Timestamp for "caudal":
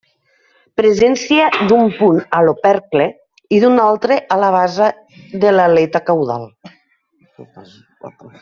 6.11-6.53